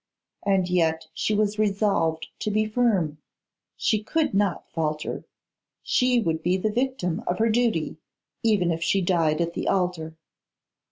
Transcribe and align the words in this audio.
And 0.43 0.67
yet 0.67 1.05
she 1.13 1.35
was 1.35 1.59
resolved 1.59 2.29
to 2.39 2.49
be 2.49 2.65
firm; 2.65 3.19
she 3.77 4.01
could 4.01 4.33
not 4.33 4.67
falter; 4.71 5.25
she 5.83 6.19
would 6.19 6.41
be 6.41 6.57
the 6.57 6.71
victim 6.71 7.23
of 7.27 7.37
her 7.37 7.49
duty 7.51 7.97
even 8.41 8.71
if 8.71 8.81
she 8.81 8.99
died 9.01 9.41
at 9.41 9.53
the 9.53 9.67
altar. 9.67 10.17